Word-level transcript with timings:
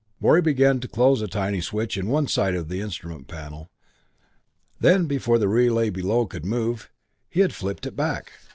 Morey 0.19 0.41
began 0.41 0.79
to 0.79 0.87
close 0.87 1.21
a 1.21 1.27
tiny 1.27 1.61
switch 1.61 1.93
set 1.93 2.03
in 2.03 2.09
one 2.09 2.25
side 2.27 2.55
of 2.55 2.69
the 2.69 2.81
instrument 2.81 3.27
panel 3.27 3.69
then, 4.79 5.05
before 5.05 5.37
the 5.37 5.47
relay 5.47 5.91
below 5.91 6.25
could 6.25 6.43
move, 6.43 6.89
he 7.29 7.41
had 7.41 7.53
flipped 7.53 7.85
it 7.85 7.95
back. 7.95 8.31